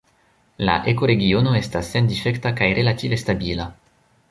[0.69, 3.71] La ekoregiono estas sendifekta kaj relative stabila.